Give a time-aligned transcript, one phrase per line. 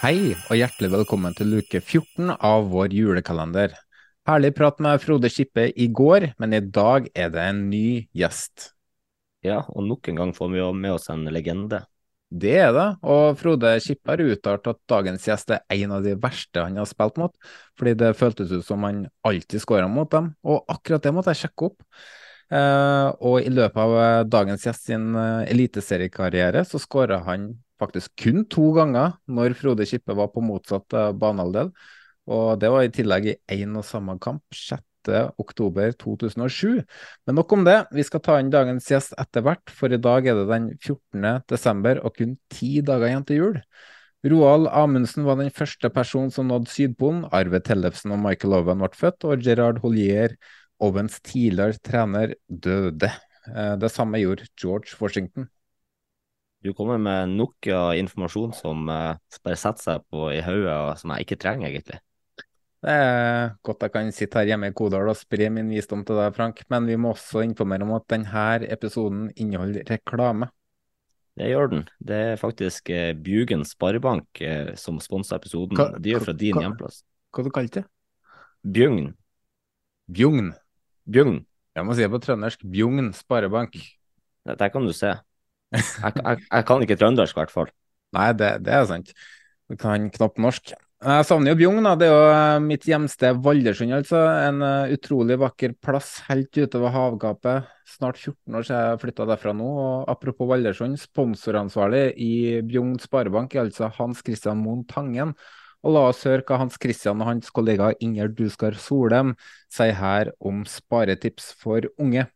[0.00, 3.74] Hei, og hjertelig velkommen til uke 14 av vår julekalender.
[4.24, 8.70] Herlig prat med Frode Skippe i går, men i dag er det en ny gjest.
[9.44, 11.82] Ja, og nok en gang får vi jo med oss en legende.
[12.32, 16.16] Det er det, og Frode Skippe har uttalt at dagens gjest er en av de
[16.24, 17.36] verste han har spilt mot,
[17.76, 21.44] fordi det føltes ut som han alltid skåra mot dem, og akkurat det måtte jeg
[21.44, 21.82] sjekke opp.
[22.48, 28.44] Uh, og i løpet av dagens gjest sin uh, eliteseriekarriere så skåra han faktisk kun
[28.52, 31.72] to ganger når Frode Kippe var på motsatt eh, banehalvdel.
[32.30, 34.84] Og det var i tillegg i én og samme kamp, 6.
[35.40, 36.82] oktober 2007.
[37.26, 40.28] Men nok om det, vi skal ta inn dagens gjest etter hvert, for i dag
[40.28, 41.40] er det den 14.
[41.50, 43.58] desember og kun ti dager igjen til jul.
[44.30, 47.24] Roald Amundsen var den første personen som nådde Sydpolen.
[47.32, 50.36] Arve Tellefsen og Michael Owen ble født, og Gerard Hollier,
[50.80, 53.10] Owens tidligere trener, døde.
[53.48, 55.48] Eh, Det samme gjorde George Washington.
[56.62, 57.66] Du kommer med nok
[57.96, 62.00] informasjon som eh, bare setter seg på i hodet, og som jeg ikke trenger, egentlig.
[62.80, 66.16] Det er godt jeg kan sitte her hjemme i Kodal og spre min visdom til
[66.16, 70.48] deg, Frank, men vi må også informere om at denne episoden inneholder reklame.
[71.40, 71.82] Det gjør den.
[72.04, 75.76] Det er faktisk eh, Bjugen Sparebank eh, som sponser episoden.
[75.78, 77.02] Hva- De er fra din hva- hjemplass.
[77.32, 77.86] Hva du kalte det?
[78.76, 79.12] Bjugn.
[80.12, 80.50] Bjugn.
[81.08, 81.38] Bjugn.
[81.76, 82.64] Jeg må si det på trøndersk.
[82.68, 83.76] Bjugn sparebank.
[84.50, 85.14] Det kan du se.
[85.70, 87.74] Jeg, jeg, jeg kan ikke trøndersk, i hvert fall.
[88.16, 89.12] Nei, det, det er sant.
[89.70, 90.72] Du kan knapt norsk.
[91.00, 91.86] Jeg savner jo Bjugn.
[91.96, 94.18] Det er jo eh, mitt hjemsted Valdersund, altså.
[94.44, 97.70] En eh, utrolig vakker plass helt ute ved havgapet.
[97.88, 99.68] Snart 14 år siden jeg flytta derfra nå.
[99.80, 102.34] Og apropos Valdersund, sponsoransvarlig i
[102.68, 105.32] Bjugn Sparebank er altså Hans Christian Moen Tangen.
[105.80, 109.32] Og la oss høre hva Hans Christian og hans kollega Inger Duskar Solem
[109.72, 112.26] sier her om sparetips for unge.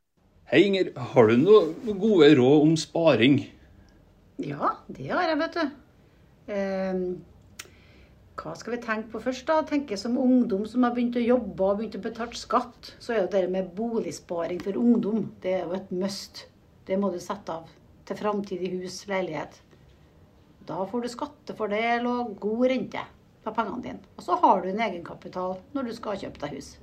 [0.54, 3.40] Hei Inger, har du noen gode råd om sparing?
[4.38, 5.72] Ja, det har jeg, vet du.
[6.54, 7.00] Ehm,
[8.38, 9.56] hva skal vi tenke på først, da?
[9.66, 13.20] Tenke som ungdom som har begynt å jobbe og begynt å betale skatt, så er
[13.24, 16.44] jo det med boligsparing for ungdom det er jo et must.
[16.86, 17.74] Det må du sette av
[18.06, 19.58] til framtidig hus, leilighet.
[20.70, 23.02] Da får du skattefordel og god rente
[23.42, 24.14] på pengene dine.
[24.14, 26.76] Og så har du en egenkapital når du skal kjøpe deg hus.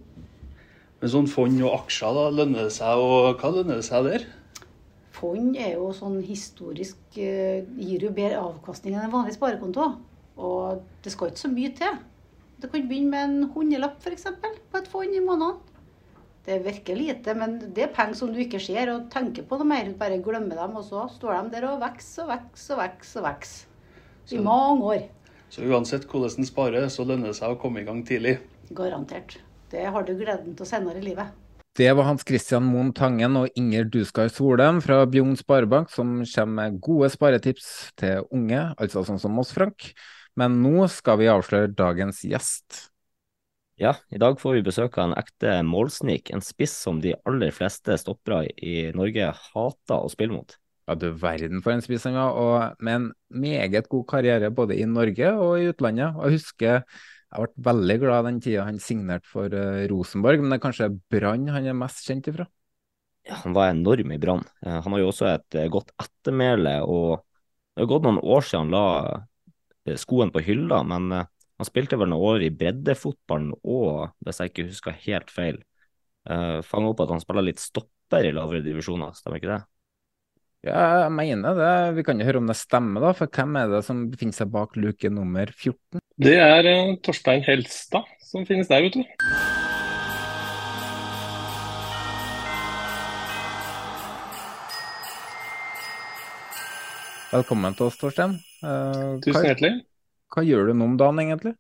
[1.01, 4.27] Med sånn fond og aksjer, da, lønner det seg, og hva lønner det seg der?
[5.17, 9.87] Fond er jo sånn historisk eh, Gir jo bedre avkastning enn en vanlig sparekonto.
[10.41, 11.97] Og det skal ikke så mye til.
[12.61, 14.29] Du kan begynne med en hundrelapp f.eks.
[14.37, 15.57] på et fond i måneden.
[16.45, 19.73] Det virker lite, men det er penger som du ikke ser og tenker på noe
[19.73, 19.91] mer.
[19.97, 23.21] Bare glemmer dem, og så står de der og vokser og vokser og vokser.
[23.21, 23.69] og vokser.
[24.37, 25.05] I mange år.
[25.51, 28.37] Så uansett hvordan en sparer, så lønner det seg å komme i gang tidlig.
[28.77, 29.41] Garantert.
[29.71, 31.31] Det har du gleden til senere i livet.
[31.79, 36.57] Det var Hans Christian Moen Tangen og Inger Duskar Solheim fra Bjugn Sparebank som kommer
[36.57, 39.93] med gode sparetips til unge, altså sånn som oss, Frank.
[40.35, 42.89] Men nå skal vi avsløre dagens gjest.
[43.79, 46.33] Ja, i dag får vi besøk av en ekte målsnik.
[46.35, 50.57] En spiss som de aller fleste stoppere i Norge hater å spille mot.
[50.89, 54.75] Ja, du verden for en spiss han var, og med en meget god karriere både
[54.75, 56.19] i Norge og i utlandet.
[56.19, 56.83] Og jeg husker
[57.31, 60.89] jeg ble veldig glad den tida han signerte for eh, Rosenborg, men det er kanskje
[61.13, 62.47] Brann han er mest kjent ifra?
[63.27, 64.43] Ja, han var enorm i Brann.
[64.65, 67.21] Eh, Han har jo også et eh, godt ettermæle, og
[67.75, 72.09] det har gått noen år siden han la skoen på hylla, men han spilte vel
[72.11, 75.57] noen år i breddefotballen òg, hvis jeg ikke husker helt feil,
[76.67, 79.61] fanga opp at han spiller litt stopper i lavere divisjoner, stemmer ikke det?
[80.61, 81.75] Ja, jeg mener det.
[81.97, 83.15] Vi kan jo høre om det stemmer, da.
[83.17, 85.97] For hvem er det som befinner seg bak luke nummer 14?
[86.21, 89.01] Det er eh, Torstein Helstad som finnes der, vet du.
[97.31, 98.35] Velkommen til oss, Torstein.
[98.61, 99.71] Uh, Tusen hjertelig.
[100.29, 101.55] Hva gjør du nå om dagen, egentlig?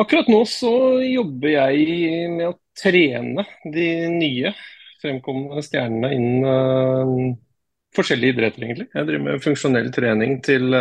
[0.00, 0.72] Akkurat nå så
[1.04, 4.54] jobber jeg med å trene de nye
[5.04, 7.34] fremkommende stjernene innen uh,
[7.94, 8.88] forskjellige idretter, egentlig.
[8.90, 10.80] Jeg driver med funksjonell trening til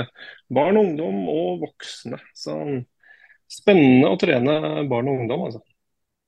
[0.53, 2.17] barn, ungdom og voksne.
[2.37, 2.55] Så
[3.51, 5.61] spennende å trene barn og ungdom, altså.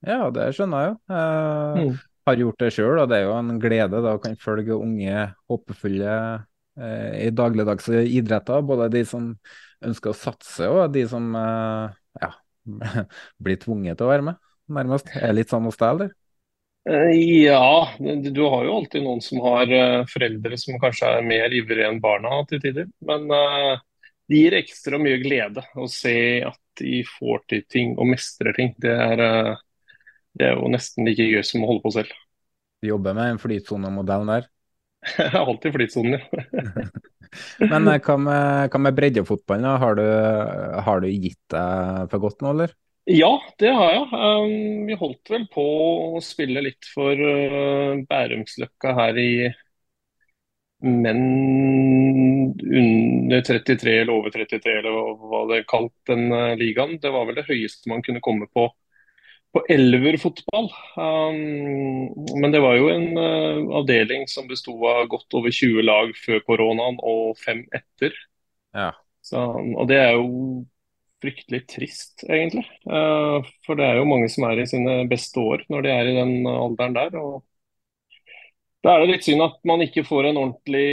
[0.06, 0.98] Ja, det skjønner jeg jo.
[1.10, 1.96] Uh, mm.
[2.26, 5.30] Har gjort det sjøl, og det er jo en glede da å kan følge unge,
[5.50, 8.66] håpefulle uh, i dagligdagse idretter.
[8.66, 9.32] Både de som
[9.86, 12.30] ønsker å satse, og de som ja,
[13.44, 14.40] blir tvunget til å være med,
[14.78, 15.10] nærmest.
[15.18, 16.14] Er litt sånn hos deg, eller?
[16.86, 19.72] Ja, du har jo alltid noen som har
[20.12, 22.92] foreldre som kanskje er mer ivrige enn barna til tider.
[23.10, 23.80] Men uh,
[24.30, 26.16] det gir ekstra mye glede å se
[26.46, 28.74] at de får til ting og mestrer ting.
[28.82, 29.24] Det er,
[30.38, 32.14] det er jo nesten like gøy som å holde på selv.
[32.82, 34.48] Du jobber med en flytsonemodell der?
[35.46, 36.88] Alltid flytsonen, ja.
[37.72, 39.78] Men hva med, hva med breddefotballen?
[39.82, 40.06] Har du,
[40.88, 42.74] har du gitt deg for godt nå, eller?
[43.06, 43.30] Ja,
[43.62, 44.06] det har jeg.
[44.12, 45.66] Um, vi holdt vel på
[46.18, 49.30] å spille litt for uh, Bærumsløkka her i
[50.86, 51.22] menn
[52.66, 56.98] under 33 eller over 33, eller hva det er kalt den uh, ligaen.
[57.02, 58.72] Det var vel det høyeste man kunne komme på
[59.56, 60.66] på elverfotball.
[61.00, 62.12] Um,
[62.42, 66.42] men det var jo en uh, avdeling som besto av godt over 20 lag før
[66.44, 68.18] koronaen og fem etter.
[68.76, 68.92] Ja.
[69.24, 70.66] Så, og det er jo
[71.26, 72.66] fryktelig trist, egentlig.
[72.86, 76.10] Uh, for det er jo mange som er i sine beste år når de er
[76.12, 77.18] i den alderen der.
[77.20, 77.42] og
[78.86, 80.88] Da er det litt synd at man ikke får en ordentlig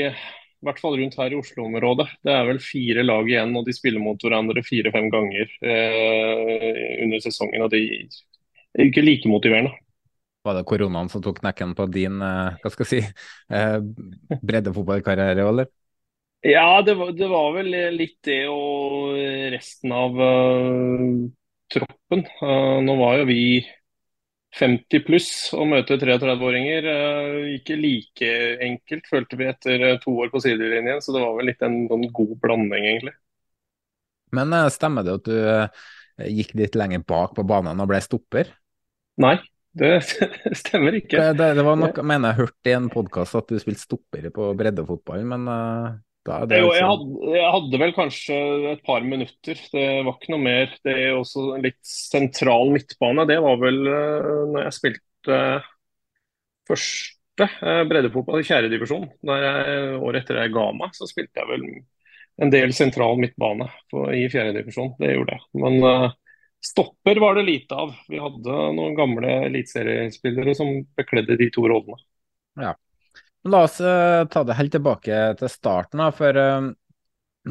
[0.63, 2.07] i hvert fall rundt her i Oslo-området.
[2.23, 7.23] Det er vel fire lag igjen, og de spiller mot hverandre fire-fem ganger eh, under
[7.25, 7.65] sesongen.
[7.65, 9.75] og Det er ikke like motiverende.
[10.47, 13.27] Var det koronaen som tok knekken på din eh, hva skal jeg si,
[13.59, 15.71] eh, breddefotballkarriere, eller?
[16.43, 19.15] Ja, det var, det var, vel litt det og
[19.55, 21.05] resten av uh,
[21.71, 22.25] troppen.
[22.43, 23.45] Uh, nå var jo vi
[24.59, 26.91] 50 pluss og møte 33-åringer.
[26.91, 28.33] Uh, ikke like
[28.67, 30.99] enkelt, følte vi etter to år på sidelinjen.
[30.99, 33.17] Så det var vel litt en, en sånn god blanding, egentlig.
[34.35, 38.51] Men stemmer det at du gikk litt lenger bak på banen og ble stopper?
[39.23, 39.37] Nei,
[39.79, 39.99] det
[40.65, 41.29] stemmer ikke.
[41.39, 44.55] Det, det var noe, mener jeg hørte i en podkast at du spilte stopper på
[44.59, 45.53] breddefotball, men
[46.23, 48.37] det, jo, jeg, hadde, jeg, hadde, vel kanskje
[48.73, 50.77] et par minutter, det var ikke noe mer.
[50.87, 53.27] Det er også en litt sentral midtbane.
[53.27, 55.71] Det var vel uh, når jeg spilte uh,
[56.71, 59.09] første uh, breddefotball i fjerdedivisjon.
[59.27, 61.67] Året etter jeg ga meg, så spilte jeg vel
[62.43, 64.95] en del sentral midtbane på, i fjerdedivisjon.
[65.03, 65.45] Det gjorde jeg.
[65.65, 66.09] Men uh,
[66.63, 67.97] stopper var det lite av.
[68.07, 71.99] Vi hadde noen gamle eliteseriespillere som bekledde de to rollene.
[72.63, 72.77] Ja.
[73.45, 76.03] La oss uh, ta det helt tilbake til starten.
[76.15, 76.71] for uh,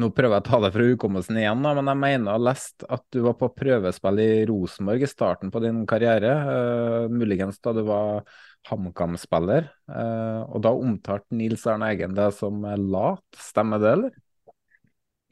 [0.00, 2.86] Nå prøver jeg å ta det fra hukommelsen igjen, men jeg mener å ha lest
[2.88, 6.32] at du var på prøvespill i Rosenborg i starten på din karriere.
[6.48, 8.22] Uh, muligens da du var
[8.70, 9.66] HamKam-spiller.
[9.90, 13.24] og da omtalte Nils Arne Eggen deg som lat.
[13.34, 14.20] Stemmer det, eller?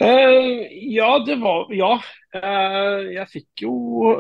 [0.01, 1.93] ja, det var Ja.
[2.35, 3.75] jeg, fikk jo,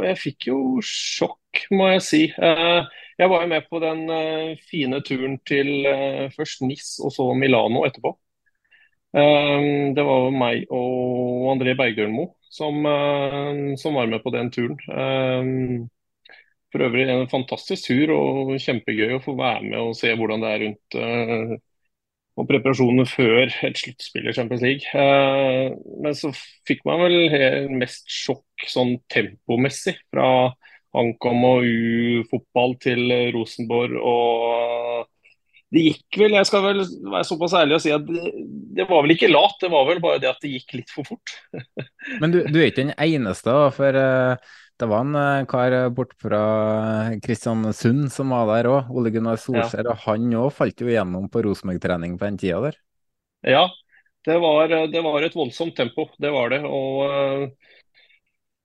[0.06, 2.22] jeg fikk jo sjokk, må jeg si.
[2.38, 2.86] Uh,
[3.20, 7.28] jeg var jo med på den uh, fine turen til uh, først NIS og så
[7.36, 8.14] Milano etterpå.
[9.10, 12.82] Um, det var meg og André Bergdølmo som,
[13.78, 14.78] som, var med på den turen.
[16.70, 20.50] For øvrig en fantastisk tur og kjempegøy å få være med og se hvordan det
[20.50, 20.98] er rundt
[22.38, 25.06] og preparasjonene før et sluttspill i Champions League.
[26.02, 26.32] men så
[26.66, 30.26] fikk man vel mest sjokk sånn tempomessig fra
[30.98, 33.94] Og U-fotball til Rosenborg.
[34.00, 35.06] og
[35.70, 38.32] det gikk vel, Jeg skal vel være såpass ærlig og si at det,
[38.74, 41.06] det, var vel ikke lat, det var vel bare det at det gikk litt for
[41.06, 41.34] fort.
[42.22, 46.16] Men du, du, er ikke den eneste, for uh, det var en uh, kar bort
[46.18, 46.42] fra
[47.22, 49.86] Kristiansund som var der òg, Ole Gunnar Solskjær.
[49.86, 49.94] Ja.
[49.94, 52.80] Og han òg falt jo igjennom på Rosenborg-trening på den tida der.
[53.46, 53.64] Ja,
[54.26, 56.64] det var, det var, et voldsomt tempo, det var det.
[56.66, 57.76] Og uh,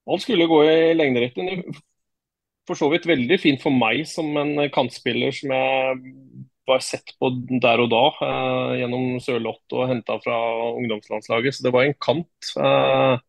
[0.09, 1.53] alt skulle gå i lengderetten
[2.65, 5.99] for så vidt veldig fint for meg som en kantspiller som jeg
[6.65, 7.29] var sett på
[7.61, 10.37] der og da eh, gjennom Sørloth og henta fra
[10.73, 11.57] ungdomslandslaget.
[11.57, 12.53] Så det var en kant.
[12.57, 13.19] Eh,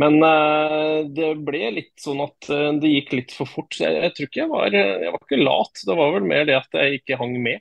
[0.00, 3.76] men eh, det ble litt sånn at eh, det gikk litt for fort.
[3.76, 5.84] Jeg, jeg tror ikke jeg var, jeg var ikke lat.
[5.88, 7.60] Det var vel mer det at jeg ikke hang med.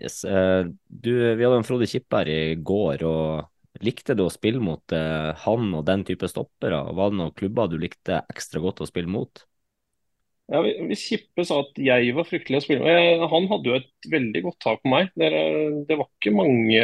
[0.00, 3.04] Yes, eh, du, vi hadde en Frode Kipp her i går.
[3.08, 4.92] og Likte du å spille mot
[5.44, 6.78] han og den type stoppere?
[6.96, 9.44] Var det noen klubber du likte ekstra godt å spille mot?
[10.46, 14.10] Ja, Hvis Kippe sa at jeg var fryktelig å spille med Han hadde jo et
[14.12, 15.08] veldig godt tak på meg.
[15.18, 15.30] Det,
[15.88, 16.82] det var ikke mange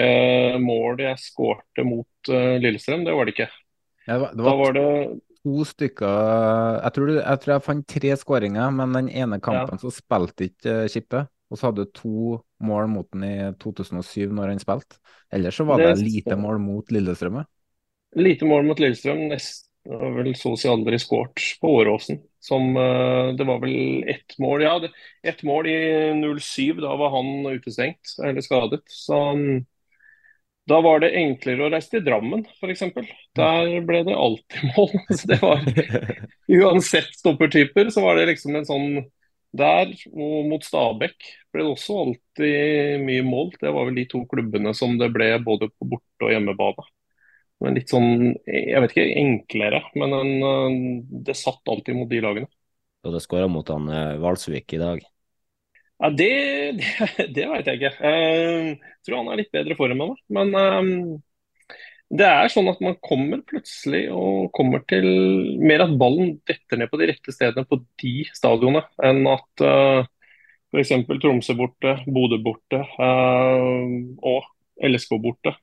[0.63, 3.53] mål jeg skårte mot uh, Lillestrøm, det var det ikke.
[4.09, 4.89] Ja, det var, det var, var det...
[5.43, 6.17] to stykker
[6.83, 9.83] jeg tror, jeg tror, jeg fant tre skåringer, men den ene kampen ja.
[9.85, 11.23] så spilte ikke uh, Kippe.
[11.53, 14.97] Og så hadde du to mål mot den i 2007 når han spilte.
[15.33, 17.43] Ellers så var det, det lite mål mot Lillestrøm.
[18.17, 19.27] Lite mål mot Lillestrøm.
[19.31, 22.23] Nest, vel så å si aldri skåret på Åråsen.
[22.43, 24.75] Som, uh, det var vel ett mål ja,
[25.23, 25.77] ett mål i
[26.41, 26.81] 07.
[26.83, 28.83] Da var han utestengt eller skadet.
[28.91, 29.61] Så um,
[30.71, 32.85] da var det enklere å reise til Drammen, f.eks.
[33.39, 34.95] Der ble det alltid mål.
[35.11, 35.65] Så det var,
[36.61, 38.89] uansett stoppertyper, så var det liksom en sånn
[39.59, 43.51] Der og mot Stabæk ble det også alltid mye mål.
[43.61, 46.87] Det var vel de to klubbene som det ble både på borte- og hjemmebane.
[47.63, 49.83] Men litt sånn, jeg vet ikke, enklere.
[49.99, 50.85] Men en,
[51.27, 52.51] det satt alltid mot de lagene.
[53.07, 53.91] Og det skåra mot han
[54.23, 55.03] Valsvik i dag?
[56.03, 56.31] Ja, Det,
[56.79, 57.93] det, det veit jeg ikke.
[58.03, 60.25] Jeg tror han er litt bedre form enn meg.
[60.35, 61.21] Men
[62.13, 65.07] det er sånn at man kommer plutselig og kommer til
[65.65, 70.05] mer at ballen detter ned på de rette stedene på de stadionene, enn at uh,
[70.75, 70.93] f.eks.
[71.23, 73.97] Tromsø borte, Bodø borte uh,
[74.29, 74.51] og
[74.91, 75.55] LSK borte.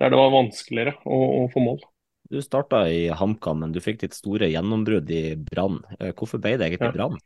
[0.00, 1.82] Der det var vanskeligere å, å få mål.
[2.30, 5.80] Du starta i HamKam, men du fikk ditt store gjennombrudd i Brann.
[6.16, 7.18] Hvorfor ble det egentlig Brann?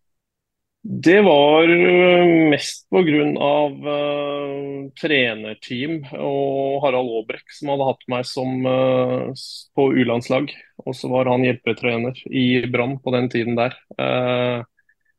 [0.85, 3.53] Det var øh, mest pga.
[3.85, 9.33] Uh, trenerteam og Harald Aabrekk som hadde hatt meg som, uh,
[9.73, 10.53] på U-landslag.
[10.85, 14.61] Og så var han hjelpetrener i Brann på den tiden der, uh,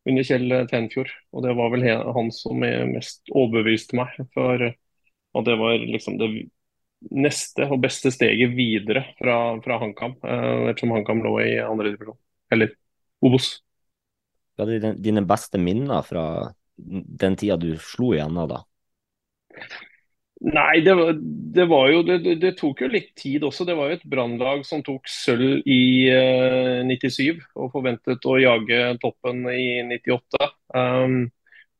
[0.05, 1.09] under Kjell Tenfjord.
[1.33, 4.13] Og det var vel han som mest overbeviste meg.
[4.37, 4.69] For,
[5.33, 6.29] og det var liksom det
[7.11, 12.19] neste og beste steget videre fra, fra HamKam, uh, ettersom HamKam lå i andre divisjon,
[12.53, 12.75] eller
[13.25, 13.55] Obos.
[14.55, 16.25] Hva er dine beste minner fra
[16.75, 18.63] den tida du slo igjennom, da?
[20.45, 20.93] Nei, det,
[21.55, 23.65] det, var jo det, det, tok jo litt tid også.
[23.67, 28.81] Det var jo et brannlag som tok sølv i eh, 97 og forventet å jage
[29.01, 30.51] toppen i 98.
[30.75, 31.17] Um,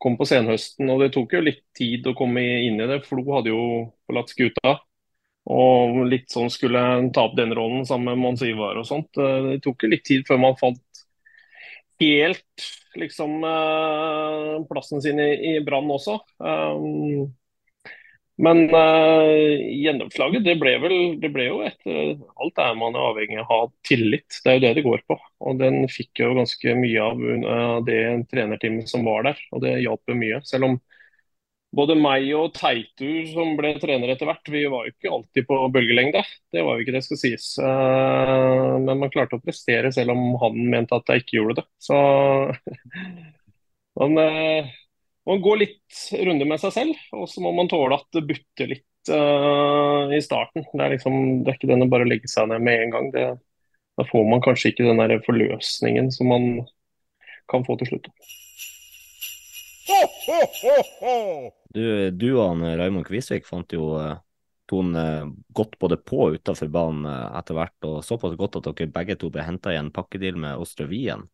[0.01, 3.01] kom på senhøsten, og det tok jo litt tid å komme inn i det.
[3.07, 3.65] Flo hadde jo
[4.07, 4.77] forlatt skuta.
[5.45, 6.81] Og litt sånn skulle
[7.13, 9.11] ta opp den rollen sammen med Mons Ivar og sånt.
[9.17, 10.81] Eh, det tok jo litt tid før man fant
[12.01, 16.17] helt liksom uh, plassen sin i, i Brann også.
[16.39, 17.27] Um,
[18.35, 23.45] men gjennomslaget, det ble vel det ble jo et Alt er man er avhengig av
[23.45, 24.41] å ha tillit.
[24.43, 25.15] Det er jo det det går på.
[25.47, 28.01] Og den fikk jo ganske mye av det
[28.33, 29.39] trenerteamet som var der.
[29.55, 30.41] Og det hjalp mye.
[30.43, 30.75] Selv om
[31.75, 35.59] både meg og Teitur, som ble trener etter hvert, vi var jo ikke alltid på
[35.73, 36.23] bølgelengde.
[36.53, 37.49] Det var jo ikke det skal sies.
[37.59, 41.65] Eh, men man klarte å prestere selv om han mente at jeg ikke gjorde det.
[41.83, 41.99] Så
[44.01, 44.71] man, eh,
[45.27, 48.71] man går litt runde med seg selv, og så må man tåle at det butter
[48.71, 50.67] litt uh, i starten.
[50.71, 53.11] Det er, liksom, det er ikke den å bare legge seg ned med en gang.
[53.13, 53.27] Det,
[53.99, 56.49] da får man kanskje ikke den der forløsningen som man
[57.51, 58.09] kan få til slutt.
[61.75, 64.15] Du, du og Raymond Kvisvik fant jo uh,
[64.71, 68.93] tonen uh, godt både på og utafor banen etter hvert, og såpass godt at dere
[68.95, 71.27] begge to ble henta i en pakkedeal med Åstre Wien.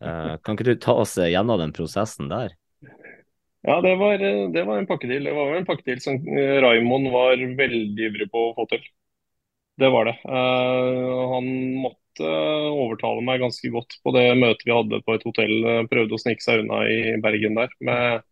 [0.00, 2.54] kan ikke du ta oss gjennom den prosessen der?
[3.66, 4.22] Ja, det var,
[4.54, 5.26] det var en pakkedeal.
[5.26, 6.20] Det var en pakkedeal som
[6.64, 8.84] Raymond var veldig ivrig på å få til.
[9.76, 10.14] Det var det.
[10.24, 11.50] han
[11.82, 12.30] måtte
[12.70, 15.56] overtale meg ganske godt på det møtet vi hadde på et hotell.
[15.92, 17.74] Prøvde å snike seg unna i Bergen der.
[17.84, 18.24] med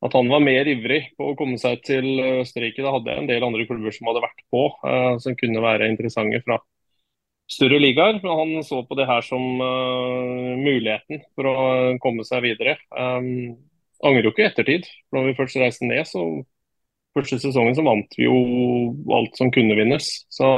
[0.00, 2.06] at han var mer ivrig på å komme seg til
[2.40, 2.82] Østerrike.
[2.84, 5.90] Da hadde jeg en del andre klubber som hadde vært på, uh, som kunne være
[5.92, 6.56] interessante fra
[7.50, 8.20] større ligaer.
[8.22, 11.56] Men han så på det her som uh, muligheten for å
[12.02, 12.78] komme seg videre.
[12.94, 13.58] Um,
[14.06, 14.88] angrer jo ikke ettertid.
[15.12, 16.24] Når vi først reiste ned, så
[17.16, 18.40] første sesongen så vant vi jo
[19.16, 20.08] alt som kunne vinnes.
[20.32, 20.48] Så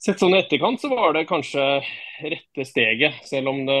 [0.00, 1.60] Sett sånn i etterkant så var det kanskje
[2.24, 3.80] rette steget, selv om det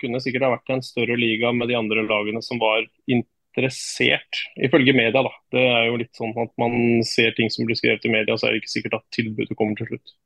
[0.00, 4.96] kunne sikkert ha vært en større liga med de andre lagene som var interessert, ifølge
[4.96, 5.22] media.
[5.22, 5.30] da.
[5.54, 8.48] Det er jo litt sånn at man ser ting som blir skrevet i media, så
[8.48, 10.16] er det ikke sikkert at tilbudet kommer til slutt.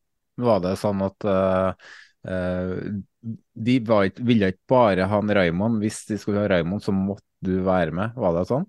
[0.40, 1.92] Var det sånn at uh,
[2.24, 2.74] uh,
[3.20, 7.28] de ikke, ville ikke bare ha en Raymond, hvis de skulle ha Raymond, så måtte
[7.44, 8.16] du være med?
[8.16, 8.68] Var det sånn?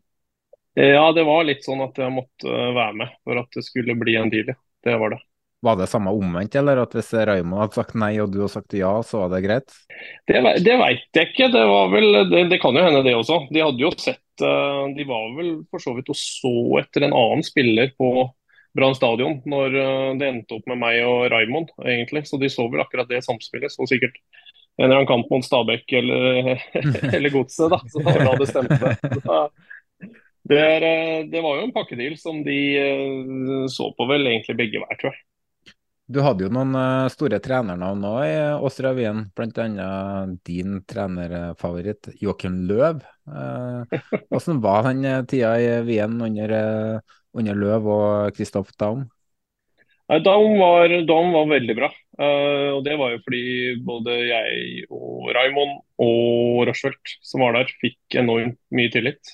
[0.75, 4.19] Ja, det var litt sånn at jeg måtte være med for at det skulle bli
[4.19, 4.51] en deal.
[4.83, 5.23] Det var det.
[5.61, 8.73] Var det samme omvendt, eller at hvis Raymond hadde sagt nei og du hadde sagt
[8.73, 9.75] ja, så var det greit?
[10.25, 11.51] Det, det veit jeg ikke.
[11.53, 11.61] Det,
[11.93, 13.43] vel, det, det, kan jo hende det også.
[13.53, 17.13] De hadde jo sett eh, De var vel for så vidt og så etter en
[17.13, 18.09] annen spiller på
[18.73, 22.25] Brann stadion når eh, det endte opp med meg og Raymond, egentlig.
[22.25, 23.69] Så de så vel akkurat det samspillet.
[23.69, 24.17] Så sikkert
[24.79, 26.55] en eller annen kamp mot Stabæk eller,
[27.15, 27.83] eller Godset, da.
[27.85, 28.95] Så da det stemte.
[30.41, 32.57] Det, er, eh, det, var jo en pakkedeal som de
[33.69, 35.21] så på vel egentlig begge hver, tror jeg.
[36.11, 39.87] Du hadde jo noen uh, store trenernavn òg i Åsra Wien, bl.a.
[40.47, 43.03] din trenerfavoritt Joakim Løv.
[44.31, 46.53] Hvordan uh, var den tida i Wien under,
[47.37, 49.05] under Løv og Kristoff Daum?
[50.11, 51.87] Daum var, Daum var veldig bra.
[52.19, 53.43] og Det var jo fordi
[53.87, 59.31] både jeg og Raymond og Rushfeldt som var der, fikk enormt mye tillit.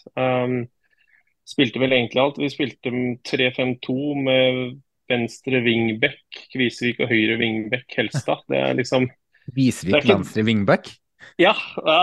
[1.50, 2.38] Spilte vel egentlig alt.
[2.38, 2.94] Vi spilte
[3.26, 4.78] 3-5-2 med
[5.12, 6.22] venstre wingback,
[6.54, 8.46] Kvisvik og høyre wingback Helstad.
[8.52, 9.10] Det er liksom
[9.52, 10.16] Kvisvik ikke...
[10.16, 10.92] venstre wingback?
[11.38, 11.54] Ja,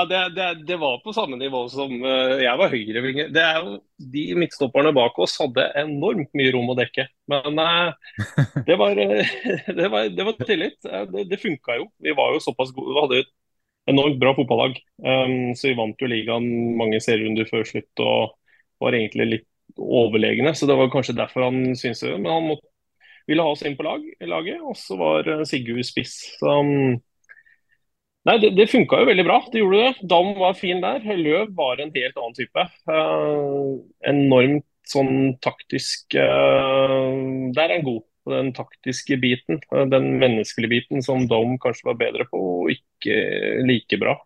[0.08, 3.30] det, det, det, var på samme nivå som uh, jeg var høyre winger.
[3.34, 3.76] Det er jo,
[4.14, 7.06] de midtstopperne bak oss hadde enormt mye rom å dekke.
[7.30, 7.94] Men uh,
[8.68, 9.32] det, var, uh,
[9.78, 10.78] det, var, det, var, tillit.
[10.84, 11.88] det det funka jo.
[12.04, 12.92] Vi var jo såpass gode.
[12.92, 13.32] Vi hadde et
[13.94, 14.78] enormt bra fotballag.
[15.58, 16.46] Så vi vant jo ligaen
[16.78, 18.32] mange serierunder før slutt og
[18.80, 20.54] var egentlig litt overlegne.
[20.56, 22.14] Så det var kanskje derfor han syntes det.
[22.16, 22.73] Men han måtte
[23.28, 26.14] ville ha oss inn på lag, laget, og så var eh, Sigurd spiss.
[26.38, 26.96] Så, um,
[28.28, 30.08] nei, det, det funka jo veldig bra, det gjorde det.
[30.12, 31.04] Dam var fin der.
[31.04, 32.66] Løv var en helt annen type.
[32.90, 37.14] Uh, enormt sånn taktisk uh,
[37.56, 39.62] Der er han god på den taktiske biten.
[39.72, 43.18] Uh, den menneskelige biten som Dom kanskje var bedre på, og ikke
[43.64, 44.18] like bra.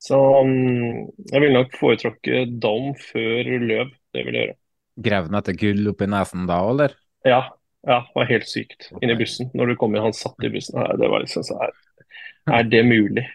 [0.00, 3.90] Så um, jeg ville nok foretrukket Dom før Løv.
[4.10, 4.60] Det vil jeg gjøre.
[5.00, 6.94] Grev han etter gull oppi nesen da, eller?
[7.26, 7.44] Ja,
[7.86, 8.90] ja, det var helt sykt.
[9.00, 9.50] Inni bussen.
[9.56, 10.80] Når du kom inn, han satt i bussen.
[11.00, 11.76] Det var liksom så er,
[12.52, 13.26] er det mulig?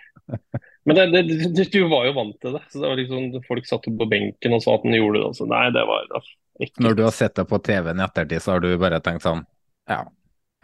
[0.86, 1.22] Men det,
[1.58, 2.62] det, du var jo vant til det.
[2.70, 5.32] så det var liksom, Folk satt på benken og sa at han gjorde det.
[5.38, 6.10] Så nei, det var
[6.62, 9.26] ikke Når du har sett det på TV-en i ettertid, så har du bare tenkt
[9.26, 9.44] sånn
[9.90, 10.04] Ja.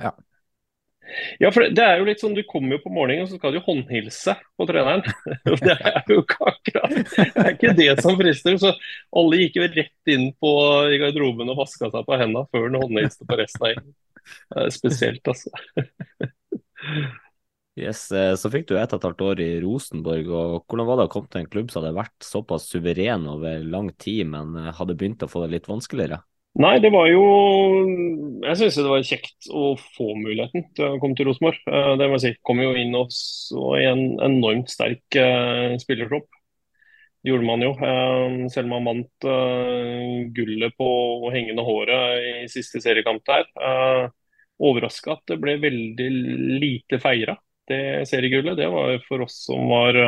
[0.01, 0.13] ja.
[1.41, 3.55] Ja, for det er jo litt sånn, Du kommer jo på morgenen og så skal
[3.55, 5.03] du håndhilse på treneren.
[5.65, 8.57] Det er jo ikke akkurat Det er ikke det som frister.
[8.61, 8.73] Så
[9.21, 10.53] alle gikk jo rett inn på
[10.91, 13.97] i garderoben og vaska seg på hendene før han håndhilste på resten av gjengen.
[14.71, 15.49] Spesielt, altså.
[17.79, 20.27] Yes, eh, Så fikk du ett og et halvt år i Rosenborg.
[20.27, 23.63] og Hvordan var det å komme til en klubb som hadde vært såpass suveren over
[23.63, 26.19] lang tid, men eh, hadde begynt å få det litt vanskeligere?
[26.59, 27.21] Nei, det var jo
[28.43, 31.61] Jeg syns det var kjekt å få muligheten til å komme til Rosenborg.
[31.63, 32.31] Eh, det må jeg si.
[32.43, 36.27] Kom jo inn også i en enormt sterk uh, spillertropp.
[37.21, 37.71] Det gjorde man jo.
[37.79, 39.27] Uh, selv om man vant
[40.35, 40.89] gullet på
[41.31, 43.47] hengende håret i siste seriekamp der.
[43.55, 44.09] Uh,
[44.61, 46.09] Overraska at det ble veldig
[46.61, 47.37] lite feira,
[47.69, 48.59] det seriegullet.
[48.59, 50.01] Det var for oss som var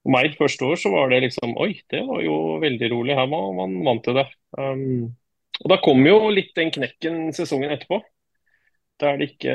[0.00, 3.18] For meg første år så var det liksom Oi, det var jo veldig rolig.
[3.18, 4.28] Her var man vant til det.
[5.60, 8.00] Og Da kom jo litt den knekken sesongen etterpå.
[9.00, 9.54] Der det ikke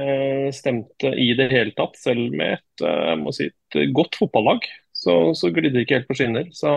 [0.53, 1.97] stemte i det hele tatt.
[2.01, 6.17] Selv med et, eh, si, et godt fotballag, så, så glidde det ikke helt på
[6.17, 6.49] skinner.
[6.53, 6.71] Så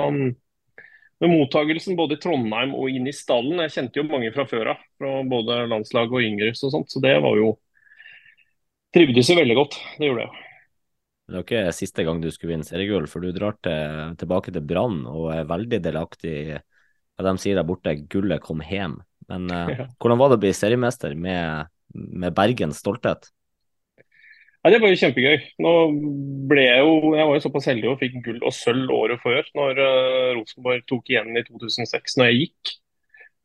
[1.18, 4.74] med mottagelsen både i Trondheim og inn i stallen Jeg kjente jo mange fra før
[4.74, 7.56] av, fra både landslag og yngre, og sånt, så det var jo
[8.94, 9.74] Trivdes jo veldig godt.
[9.98, 10.44] Det gjorde jeg.
[11.28, 14.64] Det er ikke siste gang du skulle vinne seriegull, for du drar til, tilbake til
[14.64, 18.96] Brann og er veldig delaktig i ja, De sier der borte 'gullet kom hjem'.
[19.32, 23.30] Men uh, hvordan var det å bli seriemester med, med Bergens stolthet?
[24.64, 25.36] Ja, Det var jo kjempegøy.
[25.64, 25.72] Nå
[26.50, 29.46] ble Jeg jo, jeg var jo såpass heldig og fikk gull og sølv året før,
[29.56, 32.74] når uh, Rosenborg tok igjen i 2006, når jeg gikk.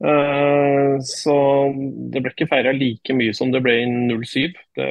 [0.04, 1.36] Uh, så
[2.12, 4.58] det ble ikke feira like mye som det ble i 07.
[4.80, 4.90] Det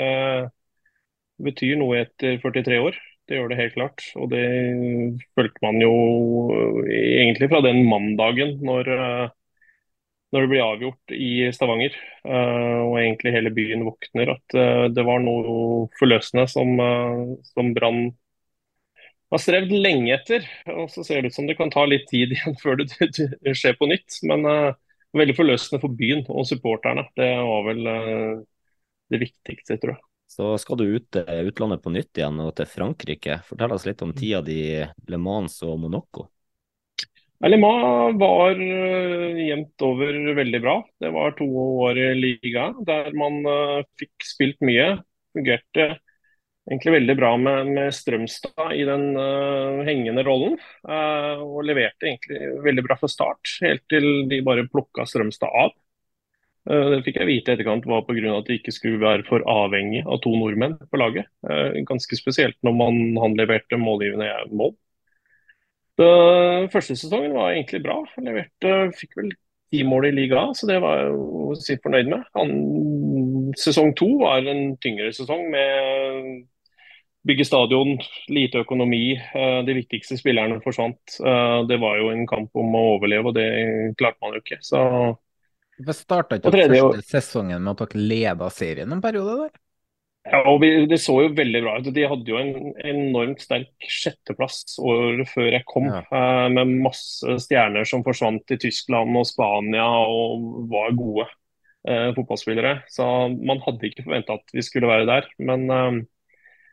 [1.42, 2.96] betyr noe etter 43 år.
[3.28, 4.06] Det gjør det helt klart.
[4.18, 4.46] Og det
[5.36, 5.92] følte man jo
[6.86, 9.26] egentlig fra den mandagen når uh,
[10.32, 15.04] når det blir avgjort i Stavanger, uh, og egentlig hele byen våkner, at uh, det
[15.04, 18.06] var noe forløsende som, uh, som Brann
[19.32, 20.46] har strevd lenge etter.
[20.72, 23.28] Og så ser det ut som det kan ta litt tid igjen før det, det,
[23.44, 24.22] det skjer på nytt.
[24.28, 24.48] Men
[25.16, 27.04] veldig forløsende for byen og supporterne.
[27.16, 27.92] Det var vel
[29.12, 30.04] det viktigste, tror jeg.
[30.32, 33.42] Så skal du ut til utlandet på nytt igjen og til Frankrike.
[33.44, 36.30] Fortell oss litt om tida di Le Mans og Monaco.
[37.42, 40.76] LMA var uh, jevnt over veldig bra.
[41.02, 41.48] Det var to
[41.82, 44.94] år i liga der man uh, fikk spilt mye.
[45.34, 45.88] Fungerte
[46.70, 50.54] egentlig veldig bra med, med Strømstad i den uh, hengende rollen.
[50.86, 55.74] og leverte egentlig veldig bra fra start, helt til de bare plukka Strømstad av.
[56.62, 58.36] Det fikk jeg vite i etterkant var pga.
[58.36, 61.26] at de ikke skulle være for avhengig av to nordmenn på laget.
[61.88, 64.76] Ganske spesielt når man, han leverte målgivende mål.
[66.02, 68.00] Så første sesongen var egentlig bra.
[68.16, 69.32] Jeg leverte, fikk vel
[69.72, 72.24] ti mål i liga, så det var jeg jo sitt fornøyd med.
[72.38, 76.42] An sesong to var en tyngre sesong med
[77.28, 77.94] bygge stadion,
[78.34, 79.14] lite økonomi.
[79.14, 81.18] Eh, de viktigste spillerne forsvant.
[81.22, 83.48] Eh, det var jo en kamp om å overleve, og det
[84.00, 84.58] klarte man jo ikke.
[84.64, 84.82] Så
[85.78, 89.61] Hvorfor starta ikke første sesongen med at dere leda serien en periode der?
[90.22, 91.90] Ja, og vi, Det så jo veldig bra ut.
[91.94, 97.88] De hadde jo en enormt sterk sjetteplass året før jeg kom, eh, med masse stjerner
[97.88, 101.26] som forsvant i Tyskland og Spania og var gode
[101.88, 102.84] eh, fotballspillere.
[102.92, 103.04] Så
[103.34, 105.26] man hadde ikke forventa at vi skulle være der.
[105.42, 106.00] Men eh,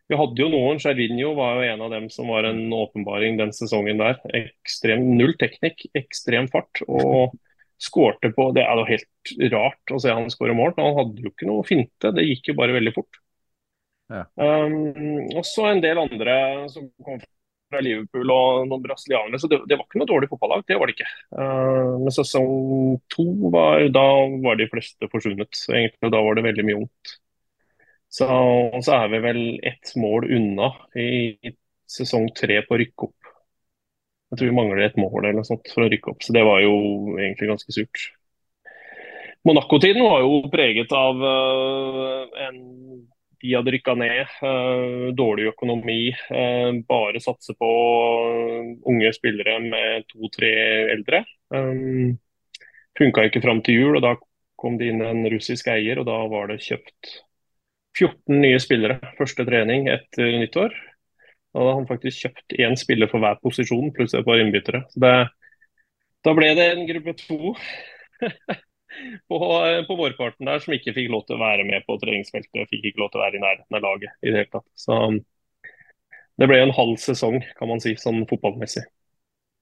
[0.10, 0.82] vi hadde jo noen.
[0.82, 4.22] Cervinho var jo en av dem som var en åpenbaring den sesongen der.
[4.44, 6.84] Ekstrem, null teknikk, ekstrem fart.
[6.88, 7.34] og
[7.80, 10.76] skårte på Det er jo helt rart å se han skåre mål.
[10.78, 13.22] Han hadde jo ikke noe finte, det gikk jo bare veldig fort.
[14.10, 14.24] Ja.
[14.36, 16.36] Um, og så en del andre
[16.74, 17.20] som kom
[17.70, 19.40] fra Liverpool og noen brasilianere.
[19.42, 21.10] Så det, det var ikke noe dårlig fotballag, det var det ikke.
[21.36, 24.06] Uh, men sesong to var da
[24.46, 25.64] var de fleste forsvunnet.
[25.70, 27.18] Egentlig da var det veldig mye ungt.
[28.10, 28.26] Så,
[28.82, 31.10] så er vi vel ett mål unna i,
[31.46, 31.54] i
[31.90, 33.34] sesong tre på å rykke opp.
[34.30, 36.42] Jeg tror vi mangler et mål eller noe sånt for å rykke opp, så det
[36.46, 36.74] var jo
[37.18, 38.10] egentlig ganske surt.
[39.46, 42.58] Monaco-tiden var jo preget av uh, en
[43.40, 47.70] De hadde rykka ned, eh, dårlig økonomi, eh, bare satse på
[48.86, 50.52] unge spillere med to-tre
[50.96, 51.24] eldre.
[53.00, 54.16] Funka ikke fram til jul, og da
[54.60, 57.14] kom det inn en russisk eier, og da var det kjøpt
[57.98, 60.76] 14 nye spillere første trening etter nyttår.
[61.54, 64.84] Da hadde han faktisk kjøpt én spiller for hver posisjon, pluss et par innbyttere.
[64.92, 65.14] Så det,
[66.28, 67.56] da ble det en gruppe to
[69.30, 69.40] på,
[69.88, 72.70] på vårparten der som ikke fikk lov til å være med på treningsfeltet.
[72.72, 74.68] Fikk ikke lov til å være i nærheten av laget i det hele tatt.
[74.80, 75.00] Så
[76.40, 78.86] det ble en halv sesong, kan man si, sånn fotballmessig.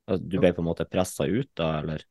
[0.08, 2.06] Du ble på en måte pressa ut da, eller?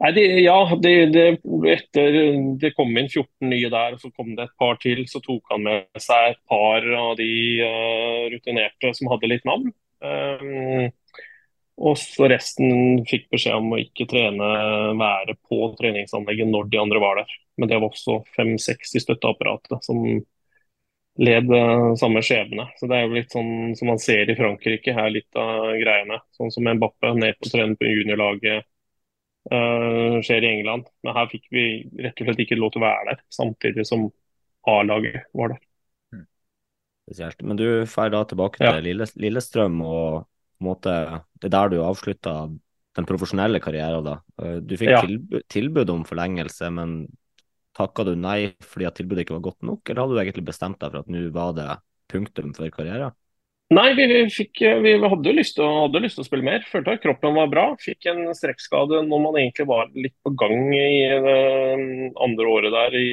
[0.00, 1.24] Nei, de, ja, det, de,
[1.70, 2.16] etter,
[2.62, 5.02] det kom inn 14 nye der, og så kom det et par til.
[5.10, 7.30] Så tok han med seg et par av de
[7.62, 9.72] uh, rutinerte som hadde litt navn.
[10.02, 10.90] Um,
[11.82, 14.50] og så resten fikk beskjed om å ikke trene,
[15.00, 17.32] være på treningsanlegget når de andre var der.
[17.58, 20.04] Men det var også fem-seks i støtteapparatet som
[21.20, 22.68] led uh, samme skjebne.
[22.78, 26.22] Så det er jo litt sånn som man ser i Frankrike, her litt av greiene.
[26.38, 28.64] Sånn som Mbappe, ned på trening på juniorlaget
[29.52, 30.88] uh, skjer i England.
[31.02, 31.66] Men her fikk vi
[31.98, 34.08] rett og slett ikke lov til å være der, samtidig som
[34.70, 35.62] A-laget var der.
[37.02, 37.42] Spesielt.
[37.42, 39.06] Men du drar tilbake til ja.
[39.26, 40.22] Lillestrøm, og
[40.62, 40.94] på en måte,
[41.42, 42.36] det er der du avslutta
[42.96, 44.04] den profesjonelle karrieren.
[44.04, 44.20] da.
[44.42, 45.00] Eh, Du fikk Ja.
[45.02, 47.08] tilbud, tilbud om forlengelse, men
[47.74, 50.78] takka du nei fordi at tilbudet ikke var godt nok, eller hadde du egentlig bestemt
[50.78, 51.78] deg for at nå var det
[52.12, 53.12] punktum for karrieren?
[53.72, 56.44] Nei, vi, vi, fikk, vi hadde jo lyst til, å, hadde lyst til å spille
[56.44, 56.60] mer.
[56.68, 57.62] Følte at kroppen var bra.
[57.80, 61.38] Fikk en strekkskade når man egentlig var litt på gang i det
[62.20, 63.06] andre året der i,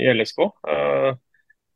[0.00, 0.46] i LSK.
[0.64, 1.10] Eh,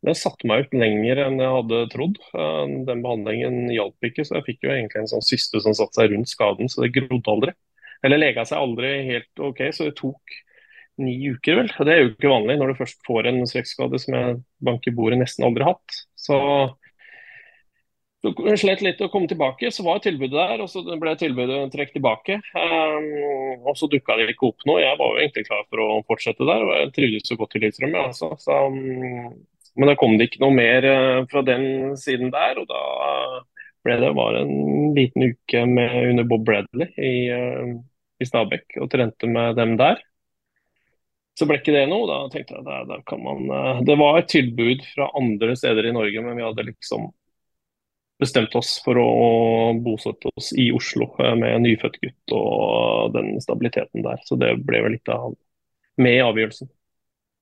[0.03, 2.17] Det satte meg ut lenger enn jeg hadde trodd.
[2.35, 5.99] Eh, Den behandlingen hjalp ikke, så jeg fikk jo egentlig en sånn syste som satte
[5.99, 7.55] seg rundt skaden, så det grodde aldri.
[8.03, 10.41] Eller lega seg aldri helt OK, så det tok
[11.01, 11.71] ni uker, vel.
[11.73, 14.93] Det er jo ikke vanlig når du først får en strekkskade som jeg bank i
[14.93, 16.01] bordet nesten aldri hatt.
[16.19, 16.37] Så
[18.23, 21.97] jeg slet litt å komme tilbake, så var tilbudet der, og så ble tilbudet trukket
[21.97, 22.37] tilbake.
[22.55, 24.83] Um, og så dukka det ikke opp noe.
[24.83, 27.63] Jeg var jo egentlig klar for å fortsette der, og jeg trivdes så godt i
[27.65, 27.97] Lillestrøm.
[27.99, 28.31] Altså.
[28.39, 29.33] Så, um,
[29.79, 31.65] men da kom det ikke noe mer uh, fra den
[31.99, 32.83] siden der, og da
[33.83, 37.73] ble det bare en liten uke med, under Bob Bradley i, uh,
[38.21, 40.01] i Stabekk og trente med dem der.
[41.33, 42.05] Så ble ikke det noe.
[42.05, 45.89] Da tenkte jeg at der, kan man uh, Det var et tilbud fra andre steder
[45.89, 47.09] i Norge, men vi hadde liksom
[48.23, 49.09] bestemt oss for å
[49.83, 54.21] bosette oss i Oslo eh, med en nyfødt gutt og den stabiliteten der.
[54.27, 55.33] Så det ble vel litt av
[56.01, 56.69] med i avgjørelsen.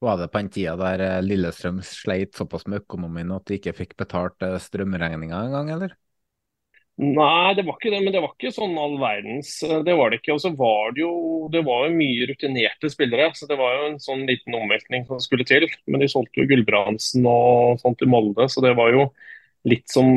[0.06, 3.76] Var det på den tida der eh, Lillestrøm sleit såpass med økonomien at de ikke
[3.82, 5.98] fikk betalt eh, strømregninga engang, eller?
[7.02, 9.56] Nei, det var ikke det, men det var ikke sånn all verdens.
[9.66, 10.36] eh, Det var det ikke.
[10.36, 11.14] Og så var det jo
[11.54, 15.22] det var jo mye rutinerte spillere, så det var jo en sånn liten omveltning som
[15.24, 15.66] skulle til.
[15.88, 19.08] Men de solgte jo Gulbrandsen og sånt i Molde, så det var jo
[19.70, 20.16] litt som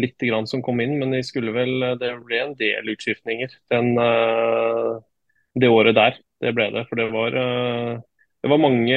[0.00, 0.96] litt grann som kom inn.
[1.00, 3.94] Men de skulle vel, det ble en del utskiftninger den,
[5.54, 6.18] det året der.
[6.42, 6.84] Det ble det.
[6.88, 7.36] For det var,
[8.44, 8.96] det var mange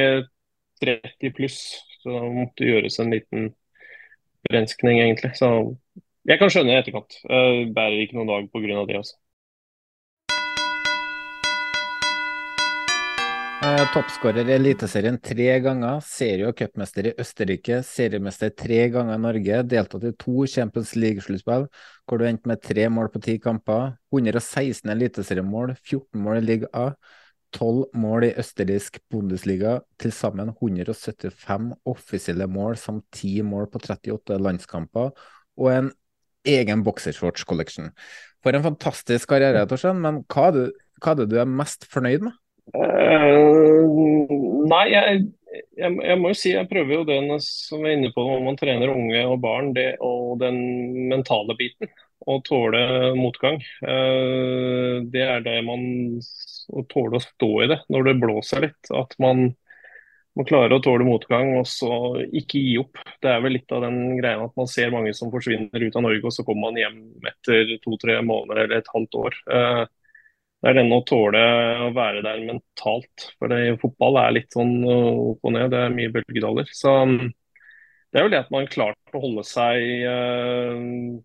[0.84, 1.60] 30 pluss,
[2.02, 3.46] så det måtte gjøres en liten
[4.52, 5.30] renskning, egentlig.
[5.38, 5.48] Så
[6.28, 7.14] jeg kan skjønne i etterkant.
[7.24, 8.82] Jeg bærer ikke noen dag pga.
[8.90, 8.98] det.
[8.98, 9.16] altså.
[13.64, 19.22] Eh, Toppskårer i Eliteserien tre ganger, serie- og cupmester i Østerrike, seriemester tre ganger i
[19.22, 21.64] Norge, deltatt i to Champions League-sluttspill,
[22.04, 26.70] hvor du endte med tre mål på ti kamper, 116 eliteseriemål, 14 mål i Liga
[26.76, 26.90] A,
[27.56, 34.38] 12 mål i østerriksk Bundesliga, til sammen 175 offisielle mål samt 10 mål på 38
[34.42, 35.14] landskamper,
[35.58, 35.92] og en
[36.48, 37.90] egen boksershorts-collection.
[38.44, 41.88] For en fantastisk karriere, Torstein, men hva er, du, hva er det du er mest
[41.90, 42.36] fornøyd med?
[42.76, 43.88] Uh,
[44.68, 45.22] nei, jeg,
[45.80, 48.58] jeg, jeg, må jo si jeg prøver jo den som er inne på når man
[48.60, 50.60] trener unge og barn, det, og den
[51.10, 51.90] mentale biten.
[52.28, 52.80] Å tåle
[53.16, 53.60] motgang.
[53.80, 55.84] Uh, det er det man
[56.68, 58.90] Å tåle å stå i det når det blåser litt.
[58.94, 59.48] At man,
[60.38, 61.90] må klarer å tåle motgang og så
[62.26, 63.00] ikke gi opp.
[63.22, 66.04] Det er vel litt av den greia at man ser mange som forsvinner ut av
[66.04, 69.38] Norge, og så kommer man hjem etter to-tre måneder eller et halvt år.
[69.50, 69.82] Uh,
[70.58, 71.40] det er denne å tåle
[71.86, 73.28] å være der mentalt.
[73.38, 76.70] For det, fotball er litt sånn opp og ned, det er mye bølgedaler.
[76.74, 81.18] Så det er jo det at man klarte å holde seg uh,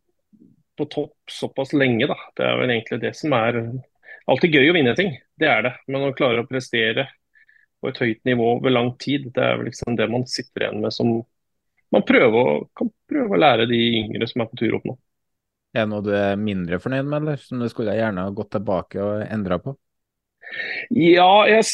[0.78, 2.18] på topp såpass lenge, da.
[2.38, 3.60] Det er vel egentlig det som er
[4.30, 5.14] alltid gøy å vinne ting.
[5.44, 5.76] Det er det.
[5.92, 7.10] Men å klare å prestere
[7.84, 10.84] på et høyt nivå over lang tid, det er vel liksom det man sitter igjen
[10.86, 11.18] med som
[11.94, 14.96] man prøver, kan prøve å lære de yngre som er på tur opp nå.
[15.74, 18.54] Er det noe du er mindre fornøyd med, eller som du skulle gjerne ha gått
[18.56, 19.76] tilbake og endra på?
[20.94, 21.66] Ja, jeg,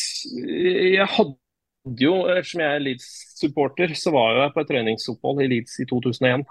[0.96, 5.78] jeg, hadde jo, ettersom jeg er Leeds-supporter, så var jeg på et treningsopphold i Leeds
[5.84, 6.48] i 2001.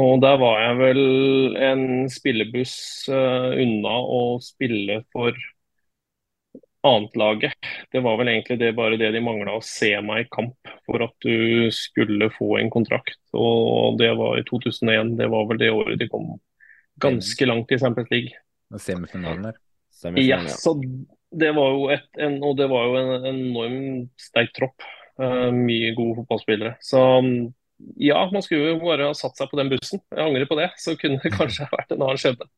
[0.00, 1.00] Og der var jeg vel
[1.58, 2.74] en spillebuss
[3.10, 5.34] uh, unna å spille for
[6.86, 7.52] annetlaget.
[7.92, 11.04] Det var vel egentlig det, bare det de mangla, å se meg i kamp for
[11.04, 13.20] at du skulle få en kontrakt.
[13.36, 15.16] Og det var i 2001.
[15.20, 16.32] Det var vel det året de kom
[17.00, 18.32] ganske langt i Champions League.
[18.78, 19.60] Semifinalen der.
[20.16, 20.76] Ja, så
[21.30, 24.88] det var jo et, en, og det var jo en enormt sterk tropp.
[25.20, 26.78] Uh, mye gode fotballspillere.
[26.80, 27.00] Så
[28.00, 30.00] ja, man skulle jo bare ha satt seg på den bussen.
[30.08, 30.70] Jeg angrer på det.
[30.80, 32.48] Så kunne det kanskje vært en annen skjebne.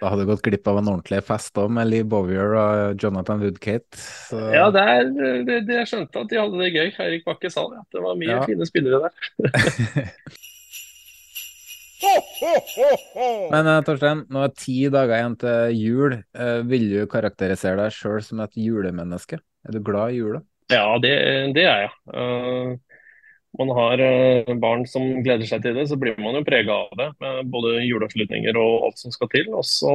[0.00, 3.42] Da hadde du gått glipp av en ordentlig fest òg, med Lee Bowyer og Jonathan
[3.42, 4.00] Woodkate.
[4.00, 4.38] Så...
[4.54, 5.10] Ja, det, er,
[5.44, 6.88] det, det, jeg skjønte at de hadde det gøy.
[7.04, 8.40] Eirik Bakke sa det, at det var mye ja.
[8.48, 9.12] fine spillere der.
[13.52, 16.16] Men uh, Torstein, nå er ti dager igjen til jul.
[16.32, 19.36] Uh, vil du karakterisere deg sjøl som et julemenneske?
[19.68, 20.40] Er du glad i jula?
[20.72, 21.12] Ja, det,
[21.52, 21.92] det er jeg.
[23.58, 26.96] Man har uh, barn som gleder seg til det, så blir man jo prega av
[26.98, 27.08] det.
[27.22, 29.48] Med både juleavslutninger og alt som skal til.
[29.58, 29.94] Og så,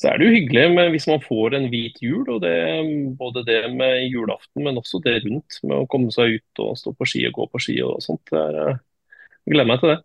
[0.00, 2.24] så er det jo hyggelig med, hvis man får en hvit jul.
[2.26, 2.54] og det,
[3.18, 5.60] Både det med julaften, men også det rundt.
[5.62, 8.34] Med å komme seg ut og stå på ski og gå på ski og sånt.
[8.34, 8.78] Jeg
[9.54, 10.00] gleder meg til det.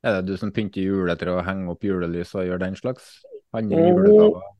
[0.00, 3.18] Er det du som pynter juletre og henger opp julelys og gjør den slags?
[3.54, 4.50] Handler julegaver?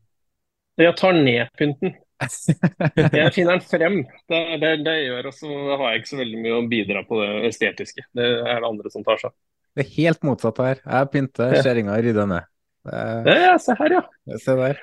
[0.81, 1.95] Jeg tar ned pynten.
[2.21, 3.99] Jeg finner den frem.
[4.29, 7.21] Det, det, det gjør også, så har jeg ikke så veldig mye å bidra på
[7.23, 8.07] det estetiske.
[8.17, 9.35] Det er det andre som tar seg.
[9.77, 10.81] Det er helt motsatt her.
[10.83, 12.49] Jeg pynter, kjerringa rydder ned.
[12.91, 13.37] Det...
[13.45, 14.37] Ja, se her, ja.
[14.41, 14.81] Se der.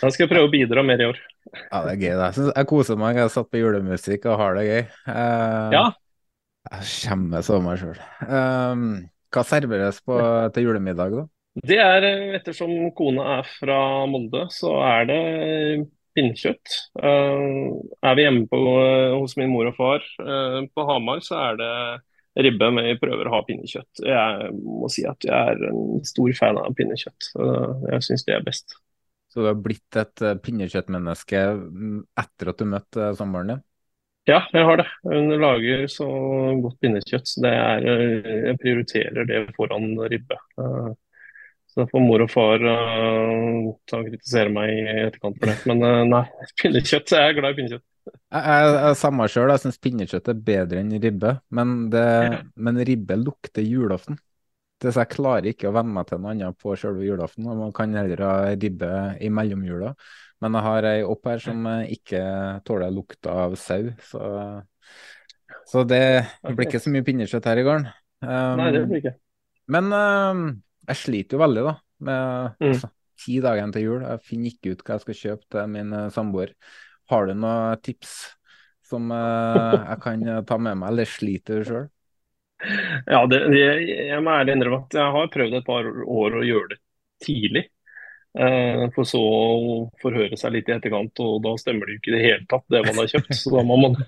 [0.00, 1.18] Da skal jeg prøve å bidra mer i år.
[1.52, 2.10] Ja, det er gøy.
[2.10, 3.18] Jeg, synes, jeg koser meg.
[3.20, 4.82] Jeg satt på julemusikk og har det gøy.
[5.08, 5.84] Uh, ja.
[6.72, 8.00] Jeg skjemmes over meg sjøl.
[8.26, 8.86] Um,
[9.32, 10.18] hva serveres på,
[10.54, 11.26] til julemiddag, da?
[11.68, 12.06] Det er,
[12.38, 15.18] ettersom kona er fra Molde, så er det
[16.16, 16.76] pinnekjøtt.
[16.98, 21.38] Uh, er vi hjemme på, uh, hos min mor og far uh, på Hamar, så
[21.40, 21.72] er det
[22.46, 24.04] ribbe, men vi prøver å ha pinnekjøtt.
[24.08, 27.34] Jeg må si at jeg er en stor fan av pinnekjøtt.
[27.90, 28.78] jeg syns det er best.
[29.28, 33.60] Så du har blitt et pinnekjøttmenneske mm, etter at du møtte samboeren din?
[34.30, 34.88] Ja, jeg har det.
[35.04, 36.08] Hun lager så
[36.62, 37.28] godt pinnekjøtt.
[37.28, 37.84] Så det er,
[38.48, 40.40] jeg prioriterer det foran ribbe.
[41.72, 45.54] Så det får mor og far uh, ta og kritisere meg i etterkant for det.
[45.70, 46.26] Men uh, nei,
[46.60, 47.14] pinnekjøtt.
[47.16, 47.86] Jeg er glad i pinnekjøtt.
[48.12, 51.36] Jeg, jeg, jeg samme sjøl, jeg syns pinnekjøtt er bedre enn ribbe.
[51.54, 52.42] Men, det, ja.
[52.68, 54.20] men ribbe lukter julaften.
[54.82, 57.46] Det, så jeg klarer ikke å venne meg til noe annet på sjølve julaften.
[57.48, 59.94] og Man kan heller ha ribbe i mellomjula.
[60.42, 62.20] Men jeg har ei opp her som eh, ikke
[62.66, 64.22] tåler lukta av sau, så,
[65.70, 66.02] så det
[66.42, 67.86] blir ikke så mye pinnekjøtt her i gården.
[68.26, 69.12] Um, Nei, det blir ikke.
[69.70, 70.42] Men um,
[70.88, 71.74] jeg sliter jo veldig, da.
[72.02, 72.68] Med mm.
[72.68, 72.92] altså,
[73.22, 74.04] ti dager til jul.
[74.06, 76.54] Jeg finner ikke ut hva jeg skal kjøpe til min uh, samboer.
[77.12, 78.14] Har du noen tips
[78.88, 81.90] som uh, jeg kan ta med meg, eller sliter du sjøl?
[82.62, 83.62] Ja, det, det,
[84.06, 86.78] jeg må ærlig innrømme at jeg har prøvd et par år å gjøre det
[87.24, 87.64] tidlig.
[88.32, 92.12] Eh, for så å forhøre seg litt i etterkant, og da stemmer det jo ikke
[92.12, 93.34] i det hele tatt, det man har kjøpt.
[93.36, 93.98] Så da må man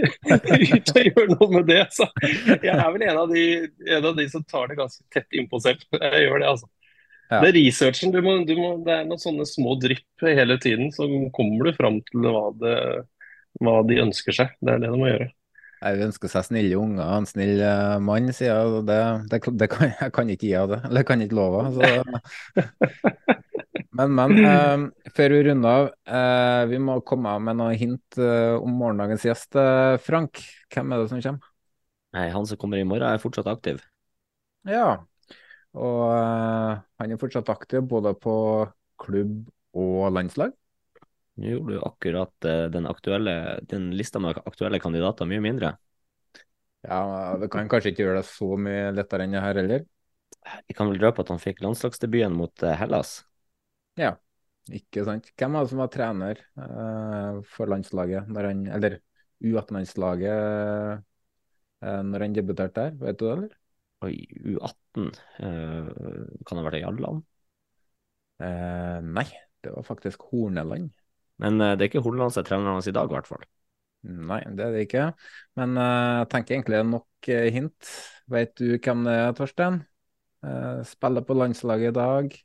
[0.76, 1.82] ut og gjøre noe med det.
[1.92, 3.44] Så jeg er vel en av de,
[3.98, 5.84] en av de som tar det ganske tett innpå selv.
[5.92, 6.70] Jeg gjør det, altså.
[7.26, 7.40] Ja.
[7.42, 8.14] Det er researchen.
[8.14, 11.76] Du må, du må, det er noen sånne små drypp hele tiden, så kommer du
[11.76, 12.76] fram til hva, det,
[13.60, 14.56] hva de ønsker seg.
[14.62, 15.28] Det er det du må gjøre.
[15.76, 18.84] Jeg ønsker seg snille unger og en snill uh, mann, sier jeg.
[18.88, 19.00] Det,
[19.32, 20.78] det, det kan, jeg kan ikke gi av det.
[20.88, 21.66] Eller jeg kan ikke love.
[21.76, 21.82] Så.
[23.96, 24.32] Men, men.
[24.44, 29.24] Uh, før vi runder av, uh, vi må komme av med noen hint om morgendagens
[29.24, 29.56] gjest.
[30.04, 30.42] Frank,
[30.74, 31.46] hvem er det som kommer?
[32.12, 33.80] Nei, Han som kommer i morgen, er fortsatt aktiv.
[34.68, 34.98] Ja,
[35.76, 36.04] og
[37.00, 38.36] han er fortsatt aktiv både på
[39.00, 40.52] klubb og landslag.
[41.36, 43.34] Nå gjorde du akkurat uh, den, aktuelle,
[43.68, 45.74] den lista med aktuelle kandidater mye mindre.
[46.86, 47.00] Ja,
[47.40, 49.86] det kan kanskje ikke gjøre det så mye lettere enn det her heller.
[50.68, 53.18] Vi kan vel røpe at han fikk landslagsdebuten mot uh, Hellas.
[53.98, 54.14] Ja,
[54.70, 55.28] ikke sant.
[55.34, 56.40] Hvem var det som var trener
[57.48, 58.98] for landslaget, han, eller
[59.40, 61.04] U18-landslaget,
[61.80, 62.98] når han debuterte der?
[63.00, 63.54] Vet du det, eller?
[64.04, 65.06] Oi, U18.
[65.40, 65.86] Eh,
[66.44, 67.22] kan det ha vært Jalland?
[68.44, 69.24] Eh, nei,
[69.64, 70.90] det var faktisk Horneland.
[71.42, 73.44] Men eh, det er ikke Horneland som er treneren hans i dag, i hvert fall.
[74.06, 75.04] Nei, det er det ikke.
[75.58, 77.92] Men eh, jeg tenker egentlig nok eh, hint.
[78.30, 79.80] Vet du hvem det er, Torstein?
[80.46, 82.36] Eh, spiller på landslaget i dag.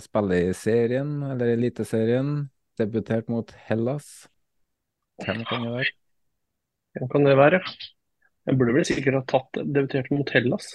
[0.00, 2.50] spiller i serien, eller Eliteserien.
[2.80, 4.28] Debutert mot Hellas.
[5.20, 5.90] Hvem kan det være?
[6.96, 7.60] Hvem kan det være?
[8.48, 10.70] Jeg burde vel sikkert ha tatt debutert mot Hellas.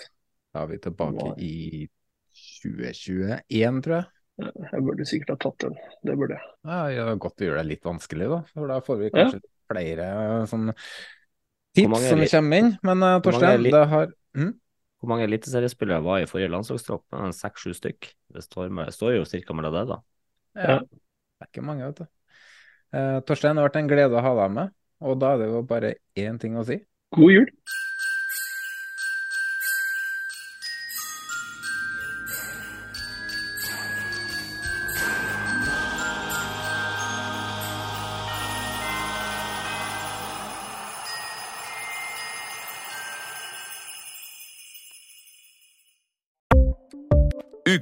[0.53, 1.55] Da er vi tilbake i
[2.61, 4.14] 2021, tror jeg.
[4.35, 5.77] Jeg burde sikkert ha tatt den.
[6.03, 6.49] Det burde jeg.
[6.67, 8.39] Ja, Godt å gjøre det litt vanskelig, da.
[8.51, 9.51] For da får vi kanskje ja.
[9.71, 10.07] flere
[10.51, 10.73] sånn
[11.75, 12.73] tips som kommer inn.
[12.85, 14.51] Men uh, Torstein, det har mm?
[14.99, 17.05] Hvor mange eliteseriespillere var i forrige landslagstropp?
[17.35, 18.09] Seks-sju stykk.
[18.35, 19.55] Det står, med, står jo ca.
[19.55, 19.99] mellom det, da.
[20.55, 20.77] Ja.
[20.81, 22.07] Det er ikke mange, vet du.
[22.95, 24.75] Uh, Torstein, det har vært en glede å ha deg med.
[25.05, 26.79] Og da er det jo bare én ting å si.
[27.15, 27.51] God jul!